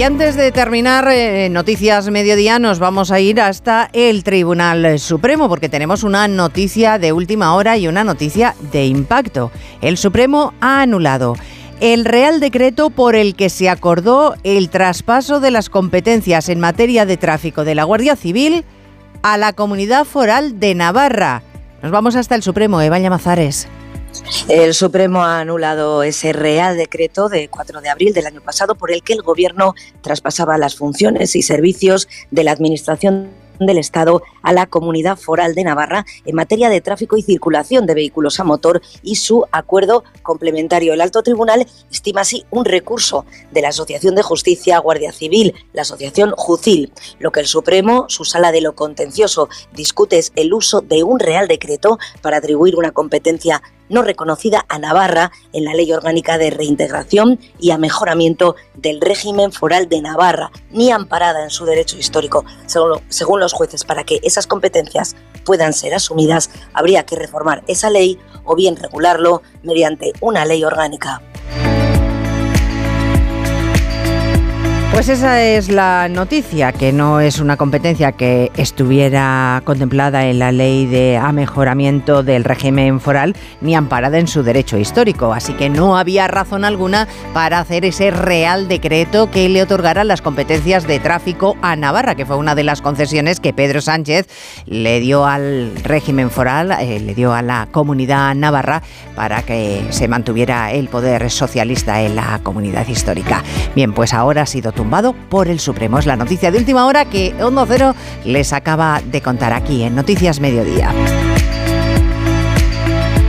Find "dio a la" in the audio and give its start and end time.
97.14-97.68